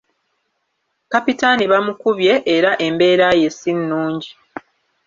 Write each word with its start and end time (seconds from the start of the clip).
Kapitaani 1.11 1.63
bamukubye 1.71 2.33
era 2.55 2.71
embeera 2.87 3.27
ye 3.41 3.49
si 3.59 3.71
nnungi. 3.79 4.31